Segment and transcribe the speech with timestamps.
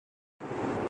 [0.03, 0.71] جہاں پہنچانی ہوں۔